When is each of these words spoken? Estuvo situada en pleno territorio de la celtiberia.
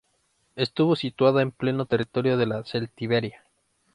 Estuvo 0.55 0.95
situada 0.95 1.43
en 1.43 1.51
pleno 1.51 1.85
territorio 1.85 2.35
de 2.35 2.47
la 2.47 2.63
celtiberia. 2.63 3.43